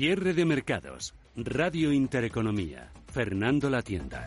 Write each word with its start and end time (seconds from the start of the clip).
Cierre 0.00 0.32
de 0.32 0.46
mercados. 0.46 1.12
Radio 1.36 1.92
Intereconomía. 1.92 2.90
Fernando 3.12 3.68
La 3.68 3.82
Tienda. 3.82 4.24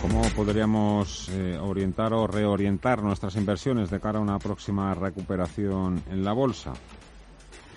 ¿Cómo 0.00 0.22
podríamos 0.36 1.28
eh, 1.30 1.58
orientar 1.60 2.12
o 2.12 2.28
reorientar 2.28 3.02
nuestras 3.02 3.34
inversiones 3.34 3.90
de 3.90 3.98
cara 3.98 4.20
a 4.20 4.22
una 4.22 4.38
próxima 4.38 4.94
recuperación 4.94 6.00
en 6.08 6.22
la 6.22 6.32
bolsa? 6.32 6.72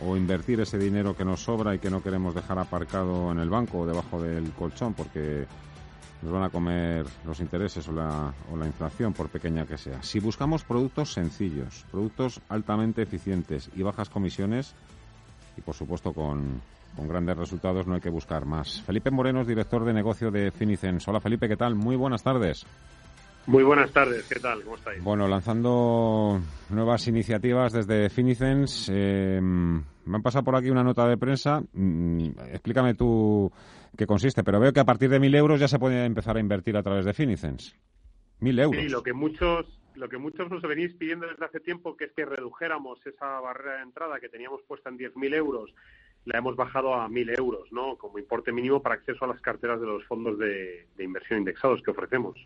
O 0.05 0.15
invertir 0.15 0.59
ese 0.59 0.77
dinero 0.77 1.17
que 1.17 1.25
nos 1.25 1.41
sobra 1.41 1.73
y 1.73 1.79
que 1.79 1.89
no 1.89 2.03
queremos 2.03 2.35
dejar 2.35 2.59
aparcado 2.59 3.31
en 3.31 3.39
el 3.39 3.49
banco 3.49 3.79
o 3.79 3.87
debajo 3.87 4.21
del 4.21 4.51
colchón 4.51 4.93
porque 4.93 5.47
nos 6.21 6.31
van 6.31 6.43
a 6.43 6.49
comer 6.49 7.07
los 7.25 7.39
intereses 7.39 7.87
o 7.87 7.91
la, 7.91 8.31
o 8.53 8.55
la 8.55 8.67
inflación, 8.67 9.13
por 9.13 9.29
pequeña 9.29 9.65
que 9.65 9.79
sea. 9.79 10.03
Si 10.03 10.19
buscamos 10.19 10.63
productos 10.63 11.11
sencillos, 11.11 11.87
productos 11.89 12.39
altamente 12.49 13.01
eficientes 13.01 13.71
y 13.75 13.81
bajas 13.81 14.09
comisiones, 14.09 14.75
y 15.57 15.61
por 15.61 15.75
supuesto 15.75 16.13
con, 16.13 16.61
con 16.95 17.07
grandes 17.07 17.37
resultados 17.37 17.87
no 17.87 17.95
hay 17.95 18.01
que 18.01 18.09
buscar 18.09 18.45
más. 18.45 18.81
Felipe 18.81 19.11
Moreno 19.11 19.41
es 19.41 19.47
director 19.47 19.83
de 19.83 19.93
negocio 19.93 20.31
de 20.31 20.51
Finicens. 20.51 21.07
Hola 21.07 21.19
Felipe, 21.19 21.47
¿qué 21.47 21.57
tal? 21.57 21.75
Muy 21.75 21.95
buenas 21.95 22.23
tardes. 22.23 22.65
Muy 23.47 23.63
buenas 23.63 23.91
tardes, 23.91 24.25
¿qué 24.27 24.41
tal? 24.41 24.61
¿Cómo 24.61 24.75
estáis? 24.75 25.01
Bueno, 25.01 25.25
lanzando 25.25 26.37
nuevas 26.69 27.07
iniciativas 27.07 27.71
desde 27.71 28.09
Finicens. 28.09 28.91
Eh, 28.93 29.39
me 29.41 30.15
han 30.15 30.21
pasado 30.21 30.43
por 30.43 30.57
aquí 30.57 30.69
una 30.69 30.83
nota 30.83 31.07
de 31.07 31.17
prensa. 31.17 31.61
Mm, 31.71 32.31
explícame 32.51 32.93
tú 32.95 33.49
qué 33.95 34.05
consiste, 34.05 34.43
pero 34.43 34.59
veo 34.59 34.73
que 34.73 34.81
a 34.81 34.85
partir 34.85 35.09
de 35.09 35.21
mil 35.21 35.33
euros 35.33 35.61
ya 35.61 35.69
se 35.69 35.79
puede 35.79 36.03
empezar 36.03 36.35
a 36.35 36.41
invertir 36.41 36.75
a 36.75 36.83
través 36.83 37.05
de 37.05 37.13
Finicens. 37.13 37.73
Mil 38.41 38.59
euros. 38.59 38.81
Sí, 38.81 38.89
lo 38.89 39.01
que 39.01 39.13
muchos 39.13 39.76
lo 39.97 40.09
que 40.09 40.17
muchos 40.17 40.49
nos 40.49 40.61
venís 40.61 40.93
pidiendo 40.93 41.27
desde 41.27 41.45
hace 41.45 41.59
tiempo, 41.59 41.97
que 41.97 42.05
es 42.05 42.11
que 42.13 42.25
redujéramos 42.25 43.05
esa 43.05 43.39
barrera 43.39 43.77
de 43.77 43.83
entrada 43.83 44.19
que 44.19 44.29
teníamos 44.29 44.61
puesta 44.63 44.89
en 44.89 44.97
10.000 44.97 45.35
euros, 45.35 45.73
la 46.25 46.39
hemos 46.39 46.55
bajado 46.55 46.93
a 46.93 47.07
1.000 47.07 47.37
euros, 47.37 47.71
¿no? 47.71 47.95
Como 47.97 48.19
importe 48.19 48.51
mínimo 48.51 48.81
para 48.81 48.95
acceso 48.95 49.25
a 49.25 49.29
las 49.29 49.41
carteras 49.41 49.79
de 49.79 49.87
los 49.87 50.03
fondos 50.05 50.37
de, 50.37 50.85
inversión 50.99 51.39
indexados 51.39 51.81
que 51.81 51.91
ofrecemos. 51.91 52.37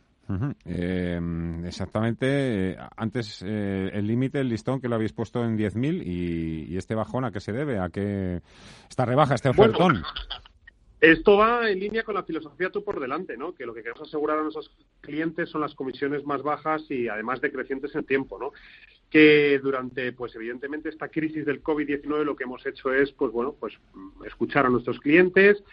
Eh, 0.65 1.19
exactamente. 1.65 2.77
Antes 2.95 3.43
eh, 3.45 3.89
el 3.93 4.07
límite, 4.07 4.39
el 4.39 4.49
listón 4.49 4.79
que 4.79 4.87
lo 4.87 4.95
habéis 4.95 5.13
puesto 5.13 5.43
en 5.43 5.57
10.000 5.57 6.03
y, 6.05 6.73
y 6.73 6.77
este 6.77 6.95
bajón, 6.95 7.25
¿a 7.25 7.31
qué 7.31 7.39
se 7.39 7.51
debe? 7.51 7.79
¿A 7.79 7.89
qué 7.89 8.41
esta 8.87 9.05
rebaja, 9.05 9.35
este 9.35 9.49
ofertón? 9.49 10.03
Esto 11.01 11.35
va 11.35 11.67
en 11.67 11.79
línea 11.79 12.03
con 12.03 12.13
la 12.13 12.21
filosofía 12.21 12.69
tú 12.69 12.83
por 12.83 12.99
delante, 12.99 13.35
¿no? 13.35 13.55
Que 13.55 13.65
lo 13.65 13.73
que 13.73 13.81
queremos 13.81 14.07
asegurar 14.07 14.37
a 14.37 14.43
nuestros 14.43 14.69
clientes 15.01 15.49
son 15.49 15.61
las 15.61 15.73
comisiones 15.73 16.23
más 16.25 16.43
bajas 16.43 16.83
y 16.89 17.07
además 17.07 17.41
decrecientes 17.41 17.95
en 17.95 18.05
tiempo, 18.05 18.37
¿no? 18.37 18.51
Que 19.09 19.59
durante, 19.63 20.13
pues 20.13 20.35
evidentemente, 20.35 20.89
esta 20.89 21.07
crisis 21.07 21.43
del 21.43 21.63
COVID-19 21.63 22.23
lo 22.23 22.35
que 22.35 22.43
hemos 22.43 22.63
hecho 22.67 22.93
es, 22.93 23.11
pues 23.13 23.31
bueno, 23.31 23.55
pues 23.59 23.73
escuchar 24.27 24.67
a 24.67 24.69
nuestros 24.69 24.99
clientes 24.99 25.63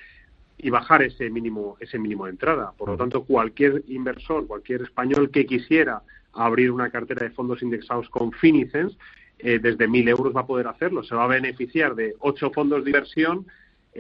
y 0.56 0.70
bajar 0.70 1.02
ese 1.02 1.28
mínimo, 1.28 1.76
ese 1.78 1.98
mínimo 1.98 2.24
de 2.24 2.30
entrada. 2.30 2.72
Por 2.78 2.88
lo 2.88 2.96
tanto, 2.96 3.24
cualquier 3.24 3.84
inversor, 3.88 4.46
cualquier 4.46 4.80
español 4.80 5.30
que 5.30 5.44
quisiera 5.44 6.00
abrir 6.32 6.70
una 6.70 6.88
cartera 6.88 7.26
de 7.26 7.34
fondos 7.34 7.62
indexados 7.62 8.08
con 8.08 8.32
Finicens, 8.32 8.96
eh, 9.38 9.58
desde 9.58 9.88
mil 9.88 10.08
euros 10.08 10.34
va 10.34 10.40
a 10.40 10.46
poder 10.46 10.68
hacerlo. 10.68 11.04
Se 11.04 11.14
va 11.14 11.24
a 11.24 11.28
beneficiar 11.28 11.94
de 11.94 12.14
ocho 12.20 12.50
fondos 12.50 12.82
de 12.82 12.90
inversión 12.90 13.46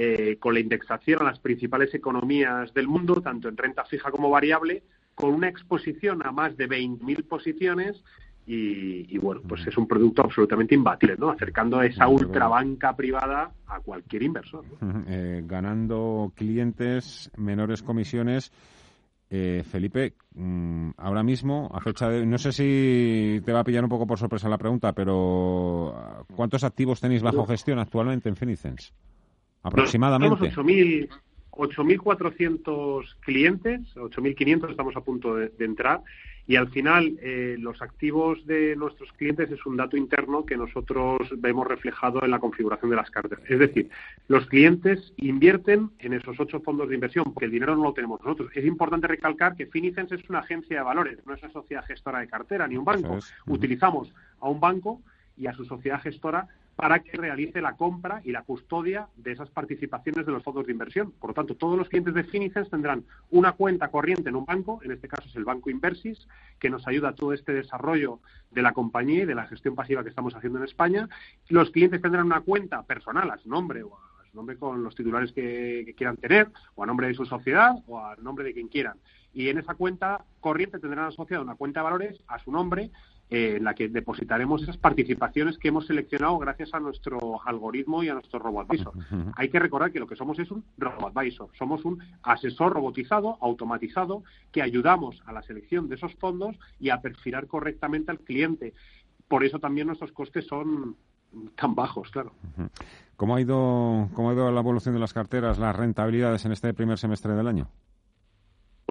eh, 0.00 0.36
con 0.38 0.54
la 0.54 0.60
indexación 0.60 1.22
a 1.22 1.24
las 1.24 1.40
principales 1.40 1.92
economías 1.92 2.72
del 2.72 2.86
mundo, 2.86 3.20
tanto 3.20 3.48
en 3.48 3.56
renta 3.56 3.84
fija 3.84 4.12
como 4.12 4.30
variable, 4.30 4.84
con 5.16 5.34
una 5.34 5.48
exposición 5.48 6.24
a 6.24 6.30
más 6.30 6.56
de 6.56 6.68
20.000 6.68 7.24
posiciones 7.26 8.04
y, 8.46 9.18
bueno, 9.18 9.42
pues 9.46 9.66
es 9.66 9.76
un 9.76 9.88
producto 9.88 10.22
absolutamente 10.22 10.76
imbatible, 10.76 11.16
¿no? 11.18 11.30
Acercando 11.30 11.80
a 11.80 11.86
esa 11.86 12.06
ultrabanca 12.06 12.94
privada 12.94 13.50
a 13.66 13.80
cualquier 13.80 14.22
inversor. 14.22 14.64
Eh, 15.08 15.42
ganando 15.44 16.32
clientes, 16.36 17.30
menores 17.36 17.82
comisiones. 17.82 18.52
Eh, 19.28 19.64
Felipe, 19.68 20.14
mm, 20.34 20.90
ahora 20.96 21.24
mismo, 21.24 21.70
a 21.74 21.80
fecha 21.80 22.08
de. 22.08 22.24
No 22.24 22.38
sé 22.38 22.52
si 22.52 23.42
te 23.44 23.52
va 23.52 23.60
a 23.60 23.64
pillar 23.64 23.82
un 23.82 23.90
poco 23.90 24.06
por 24.06 24.18
sorpresa 24.18 24.48
la 24.48 24.56
pregunta, 24.58 24.92
pero 24.92 26.24
¿cuántos 26.36 26.62
activos 26.62 27.00
tenéis 27.00 27.22
bajo 27.22 27.44
gestión 27.44 27.80
actualmente 27.80 28.28
en 28.28 28.36
Finicens? 28.36 28.94
Aproximadamente. 29.62 30.48
Tenemos 30.48 31.08
8.400 31.58 33.16
clientes, 33.20 33.80
8.500 33.96 34.70
estamos 34.70 34.96
a 34.96 35.00
punto 35.00 35.34
de, 35.34 35.50
entrar 35.58 36.02
y 36.46 36.54
al 36.54 36.68
final 36.70 37.18
eh, 37.20 37.56
los 37.58 37.82
activos 37.82 38.46
de 38.46 38.76
nuestros 38.76 39.12
clientes 39.14 39.50
es 39.50 39.66
un 39.66 39.76
dato 39.76 39.96
interno 39.96 40.46
que 40.46 40.56
nosotros 40.56 41.18
vemos 41.36 41.66
reflejado 41.66 42.24
en 42.24 42.30
la 42.30 42.38
configuración 42.38 42.90
de 42.90 42.96
las 42.96 43.10
carteras. 43.10 43.44
Es 43.50 43.58
decir, 43.58 43.90
los 44.28 44.46
clientes 44.46 45.12
invierten 45.16 45.90
en 45.98 46.12
esos 46.12 46.38
ocho 46.38 46.60
fondos 46.60 46.88
de 46.88 46.94
inversión 46.94 47.24
porque 47.24 47.46
el 47.46 47.50
dinero 47.50 47.76
no 47.76 47.82
lo 47.82 47.92
tenemos 47.92 48.20
nosotros. 48.20 48.50
Es 48.54 48.64
importante 48.64 49.08
recalcar 49.08 49.56
que 49.56 49.66
Finicens 49.66 50.12
es 50.12 50.30
una 50.30 50.38
agencia 50.38 50.78
de 50.78 50.84
valores, 50.84 51.18
no 51.26 51.34
es 51.34 51.42
una 51.42 51.52
sociedad 51.52 51.84
gestora 51.84 52.20
de 52.20 52.28
cartera 52.28 52.68
ni 52.68 52.76
un 52.76 52.84
banco. 52.84 53.18
Utilizamos 53.46 54.14
a 54.40 54.48
un 54.48 54.60
banco 54.60 55.02
y 55.36 55.48
a 55.48 55.52
su 55.54 55.64
sociedad 55.64 56.00
gestora 56.00 56.46
para 56.78 57.00
que 57.00 57.16
realice 57.16 57.60
la 57.60 57.74
compra 57.74 58.22
y 58.22 58.30
la 58.30 58.44
custodia 58.44 59.08
de 59.16 59.32
esas 59.32 59.50
participaciones 59.50 60.24
de 60.24 60.30
los 60.30 60.44
fondos 60.44 60.64
de 60.64 60.70
inversión. 60.70 61.10
Por 61.10 61.30
lo 61.30 61.34
tanto, 61.34 61.56
todos 61.56 61.76
los 61.76 61.88
clientes 61.88 62.14
de 62.14 62.22
Finicens 62.22 62.70
tendrán 62.70 63.02
una 63.30 63.50
cuenta 63.50 63.88
corriente 63.88 64.28
en 64.28 64.36
un 64.36 64.44
banco, 64.44 64.78
en 64.84 64.92
este 64.92 65.08
caso 65.08 65.28
es 65.28 65.34
el 65.34 65.44
Banco 65.44 65.70
Inversis, 65.70 66.28
que 66.60 66.70
nos 66.70 66.86
ayuda 66.86 67.08
a 67.08 67.14
todo 67.16 67.32
este 67.32 67.52
desarrollo 67.52 68.20
de 68.52 68.62
la 68.62 68.74
compañía 68.74 69.24
y 69.24 69.26
de 69.26 69.34
la 69.34 69.48
gestión 69.48 69.74
pasiva 69.74 70.04
que 70.04 70.10
estamos 70.10 70.36
haciendo 70.36 70.60
en 70.60 70.66
España. 70.66 71.08
Los 71.48 71.72
clientes 71.72 72.00
tendrán 72.00 72.26
una 72.26 72.42
cuenta 72.42 72.84
personal 72.84 73.28
a 73.28 73.38
su 73.38 73.48
nombre 73.48 73.82
o 73.82 73.96
a 73.96 74.30
su 74.30 74.36
nombre 74.36 74.56
con 74.56 74.84
los 74.84 74.94
titulares 74.94 75.32
que, 75.32 75.92
quieran 75.96 76.16
tener, 76.16 76.48
o 76.76 76.84
a 76.84 76.86
nombre 76.86 77.08
de 77.08 77.14
su 77.14 77.26
sociedad, 77.26 77.72
o 77.88 77.98
a 77.98 78.14
nombre 78.14 78.44
de 78.44 78.54
quien 78.54 78.68
quieran. 78.68 78.98
Y 79.34 79.48
en 79.48 79.58
esa 79.58 79.74
cuenta 79.74 80.24
corriente 80.38 80.78
tendrán 80.78 81.06
asociada 81.06 81.42
una 81.42 81.56
cuenta 81.56 81.80
de 81.80 81.84
valores 81.84 82.22
a 82.28 82.38
su 82.38 82.52
nombre 82.52 82.92
eh, 83.30 83.56
en 83.58 83.64
la 83.64 83.74
que 83.74 83.88
depositaremos 83.88 84.62
esas 84.62 84.78
participaciones 84.78 85.58
que 85.58 85.68
hemos 85.68 85.86
seleccionado 85.86 86.38
gracias 86.38 86.72
a 86.72 86.80
nuestro 86.80 87.40
algoritmo 87.44 88.02
y 88.02 88.08
a 88.08 88.14
nuestro 88.14 88.38
RoboAdvisor. 88.38 88.92
Hay 89.36 89.50
que 89.50 89.58
recordar 89.58 89.92
que 89.92 90.00
lo 90.00 90.06
que 90.06 90.16
somos 90.16 90.38
es 90.38 90.50
un 90.50 90.64
RoboAdvisor, 90.78 91.50
somos 91.58 91.84
un 91.84 92.02
asesor 92.22 92.72
robotizado, 92.72 93.36
automatizado, 93.40 94.22
que 94.50 94.62
ayudamos 94.62 95.22
a 95.26 95.32
la 95.32 95.42
selección 95.42 95.88
de 95.88 95.96
esos 95.96 96.14
fondos 96.14 96.56
y 96.80 96.90
a 96.90 97.00
perfilar 97.00 97.46
correctamente 97.46 98.10
al 98.10 98.20
cliente. 98.20 98.72
Por 99.28 99.44
eso 99.44 99.58
también 99.58 99.88
nuestros 99.88 100.12
costes 100.12 100.46
son 100.46 100.96
tan 101.56 101.74
bajos, 101.74 102.10
claro. 102.10 102.32
¿Cómo 103.16 103.36
ha 103.36 103.40
ido, 103.40 104.08
cómo 104.14 104.30
ha 104.30 104.32
ido 104.32 104.50
la 104.50 104.60
evolución 104.60 104.94
de 104.94 105.00
las 105.00 105.12
carteras, 105.12 105.58
las 105.58 105.76
rentabilidades 105.76 106.44
en 106.44 106.52
este 106.52 106.72
primer 106.72 106.98
semestre 106.98 107.34
del 107.34 107.48
año? 107.48 107.68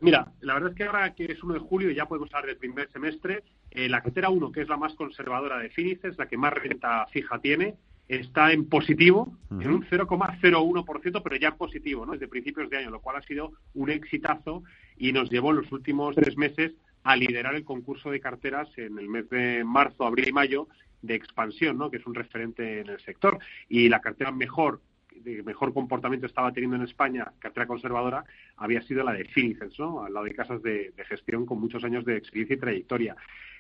Mira, 0.01 0.31
la 0.41 0.53
verdad 0.53 0.71
es 0.71 0.75
que 0.75 0.83
ahora 0.83 1.15
que 1.15 1.25
es 1.25 1.41
1 1.41 1.55
de 1.55 1.59
julio 1.59 1.89
ya 1.89 2.05
podemos 2.05 2.31
hablar 2.31 2.47
del 2.47 2.57
primer 2.57 2.89
semestre. 2.91 3.43
Eh, 3.71 3.89
la 3.89 4.01
cartera 4.01 4.29
1, 4.29 4.51
que 4.51 4.61
es 4.61 4.69
la 4.69 4.77
más 4.77 4.93
conservadora 4.93 5.57
de 5.57 5.69
Finices, 5.69 6.17
la 6.19 6.27
que 6.27 6.37
más 6.37 6.53
renta 6.53 7.07
fija 7.07 7.39
tiene, 7.39 7.75
está 8.07 8.51
en 8.51 8.69
positivo, 8.69 9.35
en 9.49 9.71
un 9.71 9.83
0,01%, 9.83 11.21
pero 11.23 11.35
ya 11.35 11.49
en 11.49 11.57
positivo, 11.57 12.05
¿no? 12.05 12.13
Desde 12.13 12.27
principios 12.27 12.69
de 12.69 12.77
año, 12.77 12.91
lo 12.91 13.01
cual 13.01 13.17
ha 13.17 13.21
sido 13.23 13.53
un 13.73 13.89
exitazo 13.89 14.63
y 14.97 15.11
nos 15.11 15.31
llevó 15.31 15.49
en 15.49 15.57
los 15.57 15.71
últimos 15.71 16.15
tres 16.15 16.37
meses 16.37 16.73
a 17.03 17.15
liderar 17.15 17.55
el 17.55 17.65
concurso 17.65 18.11
de 18.11 18.19
carteras 18.19 18.69
en 18.77 18.99
el 18.99 19.09
mes 19.09 19.29
de 19.29 19.63
marzo, 19.63 20.05
abril 20.05 20.27
y 20.29 20.33
mayo 20.33 20.67
de 21.01 21.15
expansión, 21.15 21.77
¿no? 21.77 21.89
Que 21.89 21.97
es 21.97 22.05
un 22.05 22.13
referente 22.13 22.81
en 22.81 22.89
el 22.89 22.99
sector. 23.01 23.39
Y 23.67 23.89
la 23.89 23.99
cartera 23.99 24.31
mejor 24.31 24.79
de 25.23 25.43
mejor 25.43 25.73
comportamiento 25.73 26.27
estaba 26.27 26.51
teniendo 26.51 26.75
en 26.75 26.83
España, 26.83 27.31
cartera 27.39 27.67
conservadora, 27.67 28.23
había 28.57 28.81
sido 28.81 29.03
la 29.03 29.13
de 29.13 29.25
Finicens, 29.25 29.77
¿no? 29.79 30.03
Al 30.03 30.13
lado 30.13 30.25
de 30.25 30.35
casas 30.35 30.61
de, 30.61 30.93
gestión 31.07 31.45
con 31.45 31.59
muchos 31.59 31.83
años 31.83 32.05
de 32.05 32.17
experiencia 32.17 32.55
y 32.55 32.59
trayectoria. 32.59 33.15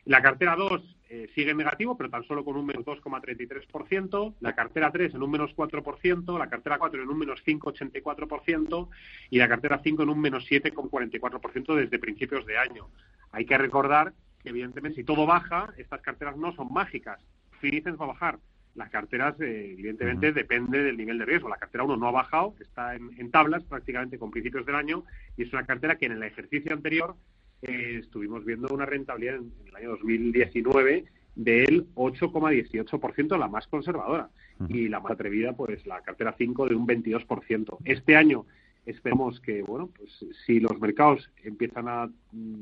La 0.05 0.21
cartera 0.21 0.55
2 0.55 0.95
eh, 1.09 1.29
sigue 1.35 1.53
negativo, 1.53 1.97
pero 1.97 2.09
tan 2.09 2.23
solo 2.23 2.45
con 2.45 2.55
un 2.55 2.65
menos 2.65 2.85
2,33%. 2.85 4.35
La 4.39 4.55
cartera 4.55 4.91
3 4.91 5.15
en 5.15 5.23
un 5.23 5.31
menos 5.31 5.53
4%. 5.55 6.39
La 6.39 6.49
cartera 6.49 6.77
4 6.77 7.03
en 7.03 7.09
un 7.09 7.17
menos 7.17 7.43
5,84%. 7.45 8.89
Y 9.29 9.37
la 9.37 9.49
cartera 9.49 9.81
5 9.83 10.03
en 10.03 10.09
un 10.09 10.21
menos 10.21 10.49
7,44% 10.49 11.75
desde 11.75 11.99
principios 11.99 12.45
de 12.45 12.57
año. 12.57 12.87
Hay 13.31 13.45
que 13.45 13.57
recordar 13.57 14.13
que, 14.41 14.49
evidentemente, 14.49 14.95
si 14.97 15.03
todo 15.03 15.25
baja, 15.25 15.73
estas 15.77 16.01
carteras 16.01 16.37
no 16.37 16.53
son 16.53 16.71
mágicas. 16.71 17.19
Finicens 17.59 17.99
va 17.99 18.05
a 18.05 18.09
bajar 18.09 18.39
las 18.77 18.89
carteras, 18.91 19.39
eh, 19.41 19.71
evidentemente, 19.71 20.31
depende 20.31 20.83
del 20.83 20.95
nivel 20.95 21.17
de 21.17 21.25
riesgo. 21.25 21.49
La 21.49 21.57
cartera 21.57 21.83
1 21.83 21.97
no 21.97 22.07
ha 22.07 22.11
bajado, 22.11 22.53
está 22.59 22.95
en, 22.95 23.31
tablas 23.31 23.63
prácticamente 23.63 24.19
con 24.19 24.31
principios 24.31 24.65
del 24.65 24.75
año 24.75 25.03
y 25.35 25.43
es 25.43 25.51
una 25.51 25.65
cartera 25.65 25.97
que 25.97 26.05
en 26.05 26.13
el 26.13 26.23
ejercicio 26.23 26.73
anterior 26.73 27.15
eh, 27.63 27.97
estuvimos 27.99 28.45
viendo 28.45 28.67
una 28.73 28.85
rentabilidad 28.85 29.35
en, 29.35 29.51
el 29.65 29.75
año 29.75 29.89
2019 29.91 31.05
del 31.35 31.87
8,18%, 31.95 33.37
la 33.37 33.47
más 33.47 33.67
conservadora, 33.67 34.29
y 34.69 34.89
la 34.89 34.99
más 34.99 35.11
atrevida, 35.11 35.53
pues 35.53 35.85
la 35.85 36.01
cartera 36.01 36.33
5 36.35 36.67
de 36.67 36.75
un 36.75 36.87
22%. 36.87 37.77
Este 37.85 38.15
año 38.15 38.45
esperemos 38.85 39.39
que, 39.39 39.61
bueno, 39.61 39.91
pues 39.95 40.25
si 40.45 40.59
los 40.59 40.79
mercados 40.79 41.29
empiezan 41.43 41.87
a 41.87 42.09
mm, 42.31 42.61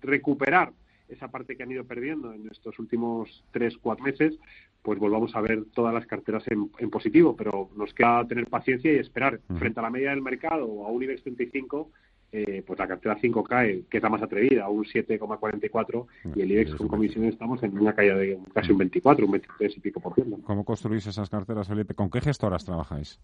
recuperar 0.00 0.72
esa 1.08 1.28
parte 1.28 1.56
que 1.56 1.62
han 1.62 1.70
ido 1.70 1.84
perdiendo 1.84 2.32
en 2.32 2.48
estos 2.50 2.78
últimos 2.78 3.44
tres, 3.52 3.76
cuatro 3.76 4.04
meses, 4.04 4.38
pues 4.86 5.00
volvamos 5.00 5.34
a 5.34 5.40
ver 5.40 5.64
todas 5.74 5.92
las 5.92 6.06
carteras 6.06 6.44
en, 6.46 6.90
positivo, 6.90 7.34
pero 7.34 7.70
nos 7.74 7.92
queda 7.92 8.24
tener 8.24 8.46
paciencia 8.46 8.92
y 8.92 8.98
esperar. 8.98 9.40
Frente 9.58 9.80
a 9.80 9.82
la 9.82 9.90
media 9.90 10.10
del 10.10 10.22
mercado 10.22 10.64
o 10.64 10.86
a 10.86 10.92
un 10.92 11.02
IBEX 11.02 11.24
35, 11.24 11.90
eh, 12.30 12.62
pues 12.64 12.78
la 12.78 12.86
cartera 12.86 13.18
5 13.20 13.42
cae, 13.42 13.82
que 13.90 13.96
es 13.96 14.02
la 14.04 14.10
más 14.10 14.22
atrevida, 14.22 14.64
a 14.64 14.68
un 14.68 14.84
7,44 14.84 16.06
y 16.36 16.40
el 16.40 16.52
IBEX 16.52 16.76
con 16.76 16.86
comisiones 16.86 17.32
estamos 17.32 17.60
en 17.64 17.76
una 17.76 17.96
caída 17.96 18.14
de 18.14 18.38
casi 18.54 18.70
un 18.70 18.78
24, 18.78 19.26
un 19.26 19.32
23 19.32 19.76
y 19.76 19.80
pico 19.80 19.98
por 19.98 20.14
ciento. 20.14 20.38
¿Cómo 20.44 20.64
construís 20.64 21.04
esas 21.04 21.28
carteras, 21.28 21.66
Felipe? 21.66 21.94
¿Con 21.94 22.08
qué 22.08 22.20
gestoras 22.20 22.64
trabajáis? 22.64 23.18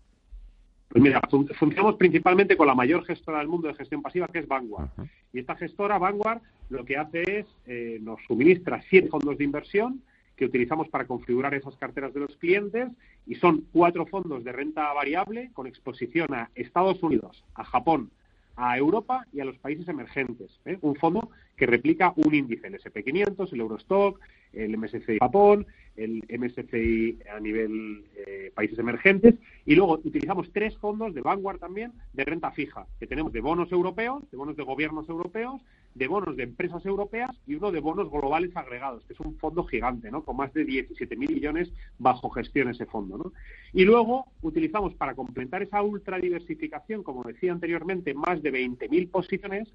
Pues 0.88 1.00
mira, 1.00 1.20
funcionamos 1.30 1.94
principalmente 1.94 2.56
con 2.56 2.66
la 2.66 2.74
mayor 2.74 3.04
gestora 3.04 3.38
del 3.38 3.46
mundo 3.46 3.68
de 3.68 3.74
gestión 3.74 4.02
pasiva, 4.02 4.26
que 4.26 4.40
es 4.40 4.48
Vanguard. 4.48 4.88
Y 5.32 5.38
esta 5.38 5.54
gestora, 5.54 5.96
Vanguard, 5.96 6.40
lo 6.70 6.84
que 6.84 6.96
hace 6.96 7.22
es, 7.22 7.46
eh, 7.66 7.98
nos 8.02 8.20
suministra 8.26 8.82
siete 8.90 9.08
fondos 9.08 9.38
de 9.38 9.44
inversión 9.44 10.02
que 10.42 10.46
utilizamos 10.46 10.88
para 10.88 11.06
configurar 11.06 11.54
esas 11.54 11.76
carteras 11.76 12.12
de 12.12 12.18
los 12.18 12.36
clientes 12.36 12.88
y 13.28 13.36
son 13.36 13.64
cuatro 13.72 14.06
fondos 14.06 14.42
de 14.42 14.50
renta 14.50 14.92
variable 14.92 15.50
con 15.52 15.68
exposición 15.68 16.34
a 16.34 16.50
Estados 16.56 17.00
Unidos, 17.00 17.44
a 17.54 17.62
Japón, 17.62 18.10
a 18.56 18.76
Europa 18.76 19.24
y 19.32 19.38
a 19.38 19.44
los 19.44 19.56
países 19.58 19.86
emergentes. 19.86 20.50
¿eh? 20.64 20.78
Un 20.80 20.96
fondo 20.96 21.30
que 21.56 21.66
replica 21.66 22.12
un 22.16 22.34
índice, 22.34 22.66
el 22.66 22.74
SP500, 22.74 23.52
el 23.52 23.60
Eurostock, 23.60 24.18
el 24.52 24.76
MSCI 24.76 25.18
Japón, 25.20 25.64
el 25.94 26.24
MSCI 26.28 27.18
a 27.32 27.38
nivel 27.38 28.04
eh, 28.16 28.50
países 28.52 28.80
emergentes 28.80 29.36
y 29.64 29.76
luego 29.76 30.00
utilizamos 30.02 30.50
tres 30.52 30.76
fondos 30.78 31.14
de 31.14 31.20
Vanguard 31.20 31.60
también 31.60 31.92
de 32.14 32.24
renta 32.24 32.50
fija, 32.50 32.86
que 32.98 33.06
tenemos 33.06 33.32
de 33.32 33.40
bonos 33.40 33.70
europeos, 33.70 34.28
de 34.32 34.36
bonos 34.36 34.56
de 34.56 34.64
gobiernos 34.64 35.08
europeos, 35.08 35.60
de 35.94 36.08
bonos 36.08 36.36
de 36.36 36.44
empresas 36.44 36.84
europeas 36.86 37.30
y 37.46 37.54
uno 37.54 37.70
de 37.70 37.80
bonos 37.80 38.10
globales 38.10 38.56
agregados, 38.56 39.04
que 39.04 39.12
es 39.12 39.20
un 39.20 39.36
fondo 39.36 39.64
gigante, 39.64 40.10
¿no? 40.10 40.24
Con 40.24 40.36
más 40.36 40.52
de 40.54 40.66
17.000 40.66 41.16
millones 41.16 41.70
bajo 41.98 42.30
gestión 42.30 42.68
ese 42.68 42.86
fondo, 42.86 43.18
¿no? 43.18 43.32
Y 43.72 43.84
luego 43.84 44.26
utilizamos 44.40 44.94
para 44.94 45.14
complementar 45.14 45.62
esa 45.62 45.82
ultra 45.82 46.18
diversificación, 46.18 47.02
como 47.02 47.22
decía 47.22 47.52
anteriormente, 47.52 48.14
más 48.14 48.42
de 48.42 48.52
20.000 48.52 49.10
posiciones, 49.10 49.68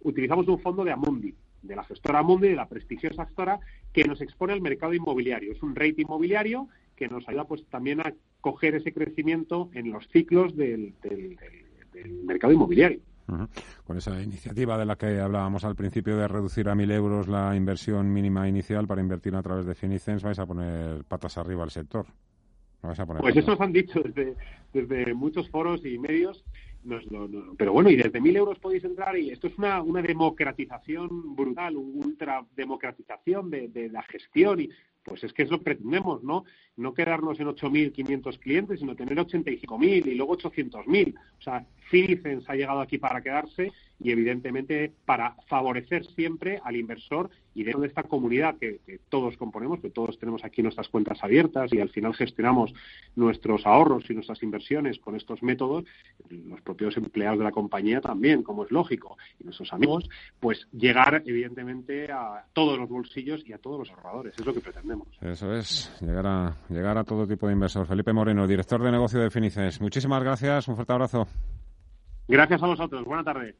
utilizamos 0.00 0.46
un 0.48 0.60
fondo 0.60 0.84
de 0.84 0.92
Amundi, 0.92 1.34
de 1.62 1.76
la 1.76 1.84
gestora 1.84 2.20
Amundi, 2.20 2.48
de 2.48 2.56
la 2.56 2.68
prestigiosa 2.68 3.26
gestora, 3.26 3.58
que 3.92 4.04
nos 4.04 4.20
expone 4.20 4.52
al 4.52 4.60
mercado 4.60 4.94
inmobiliario. 4.94 5.52
Es 5.52 5.62
un 5.62 5.74
rate 5.74 6.02
inmobiliario 6.02 6.68
que 6.94 7.08
nos 7.08 7.28
ayuda 7.28 7.44
pues 7.44 7.64
también 7.66 8.00
a 8.00 8.14
coger 8.40 8.74
ese 8.74 8.92
crecimiento 8.92 9.70
en 9.74 9.90
los 9.90 10.06
ciclos 10.08 10.56
del, 10.56 10.94
mercado 12.24 12.52
inmobiliario. 12.52 13.00
Con 13.84 13.96
esa 13.96 14.20
iniciativa 14.22 14.76
de 14.76 14.84
la 14.84 14.96
que 14.96 15.18
hablábamos 15.18 15.64
al 15.64 15.74
principio 15.74 16.16
de 16.16 16.28
reducir 16.28 16.68
a 16.68 16.74
mil 16.74 16.90
euros 16.90 17.26
la 17.26 17.56
inversión 17.56 18.12
mínima 18.12 18.48
inicial 18.48 18.86
para 18.86 19.00
invertir 19.00 19.34
a 19.34 19.42
través 19.42 19.64
de 19.64 19.74
Finicens, 19.74 20.22
vais 20.22 20.38
a 20.38 20.46
poner 20.46 21.04
patas 21.04 21.38
arriba 21.38 21.64
al 21.64 21.70
sector. 21.70 22.06
pues 23.20 23.36
eso 23.36 23.50
nos 23.50 23.60
han 23.60 23.72
dicho 23.72 24.00
desde, 24.02 24.36
desde 24.72 25.14
muchos 25.14 25.48
foros 25.48 25.84
y 25.86 25.98
medios 25.98 26.44
pero 27.56 27.72
bueno, 27.72 27.88
y 27.88 27.96
desde 27.96 28.20
mil 28.20 28.36
euros 28.36 28.58
podéis 28.58 28.84
entrar 28.84 29.16
y 29.16 29.30
esto 29.30 29.46
es 29.46 29.56
una, 29.56 29.80
una 29.80 30.02
democratización 30.02 31.34
brutal, 31.34 31.76
una 31.76 32.06
ultra 32.06 32.46
democratización 32.54 33.50
de, 33.50 33.68
de 33.68 33.88
la 33.88 34.02
gestión 34.02 34.60
y 34.60 34.68
pues 35.04 35.22
es 35.22 35.32
que 35.32 35.42
es 35.42 35.50
lo 35.50 35.58
que 35.58 35.64
pretendemos, 35.64 36.22
¿no? 36.24 36.44
No 36.76 36.94
quedarnos 36.94 37.38
en 37.38 37.48
8.500 37.48 38.38
clientes, 38.38 38.80
sino 38.80 38.96
tener 38.96 39.18
85.000 39.18 40.06
y 40.06 40.14
luego 40.14 40.36
800.000. 40.36 41.14
O 41.14 41.42
sea, 41.42 41.66
Finicens 41.90 42.48
ha 42.48 42.54
llegado 42.54 42.80
aquí 42.80 42.98
para 42.98 43.22
quedarse 43.22 43.70
y 44.00 44.10
evidentemente 44.10 44.92
para 45.04 45.36
favorecer 45.46 46.04
siempre 46.06 46.60
al 46.64 46.76
inversor 46.76 47.30
y 47.54 47.62
dentro 47.62 47.82
de 47.82 47.88
esta 47.88 48.02
comunidad 48.02 48.56
que, 48.58 48.80
todos 49.08 49.36
componemos, 49.36 49.80
que 49.80 49.90
todos 49.90 50.18
tenemos 50.18 50.44
aquí 50.44 50.62
nuestras 50.62 50.88
cuentas 50.88 51.22
abiertas 51.22 51.72
y 51.72 51.80
al 51.80 51.90
final 51.90 52.14
gestionamos 52.14 52.74
nuestros 53.14 53.64
ahorros 53.66 54.10
y 54.10 54.14
nuestras 54.14 54.42
inversiones 54.42 54.98
con 54.98 55.14
estos 55.14 55.42
métodos, 55.42 55.84
los 56.28 56.60
propios 56.62 56.96
empleados 56.96 57.38
de 57.38 57.44
la 57.44 57.52
compañía 57.52 58.00
también, 58.00 58.42
como 58.42 58.64
es 58.64 58.72
lógico, 58.72 59.16
y 59.38 59.44
nuestros 59.44 59.72
amigos, 59.72 60.08
pues 60.40 60.66
llegar 60.72 61.22
evidentemente 61.26 62.10
a 62.10 62.44
todos 62.52 62.78
los 62.78 62.88
bolsillos 62.88 63.46
y 63.46 63.52
a 63.52 63.58
todos 63.58 63.78
los 63.78 63.90
ahorradores. 63.90 64.34
Es 64.36 64.44
lo 64.44 64.52
que 64.52 64.60
pretendemos. 64.60 64.93
Eso 65.20 65.52
es, 65.54 65.90
llegar 66.00 66.26
a, 66.26 66.56
llegar 66.68 66.98
a 66.98 67.04
todo 67.04 67.26
tipo 67.26 67.46
de 67.46 67.52
inversor. 67.52 67.86
Felipe 67.86 68.12
Moreno, 68.12 68.46
director 68.46 68.82
de 68.82 68.90
negocio 68.90 69.20
de 69.20 69.30
Finicens. 69.30 69.80
Muchísimas 69.80 70.22
gracias, 70.22 70.68
un 70.68 70.74
fuerte 70.74 70.92
abrazo. 70.92 71.26
Gracias 72.28 72.62
a 72.62 72.66
vosotros. 72.66 73.04
Buena 73.04 73.24
tarde. 73.24 73.56